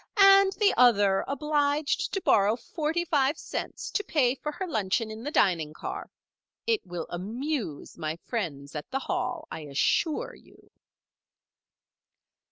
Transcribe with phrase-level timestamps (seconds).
[0.17, 5.21] "And the other obliged to borrow forty five cents to pay for her luncheon in
[5.21, 6.09] the dining car.
[6.65, 10.71] It will amuse my friends at the Hall, I assure you."